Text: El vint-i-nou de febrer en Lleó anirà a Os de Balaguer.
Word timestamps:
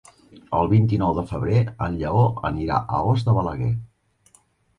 El 0.59 0.69
vint-i-nou 0.69 1.11
de 1.17 1.23
febrer 1.31 1.59
en 1.89 1.99
Lleó 1.99 2.25
anirà 2.51 2.81
a 2.97 3.03
Os 3.11 3.27
de 3.29 3.37
Balaguer. 3.37 3.71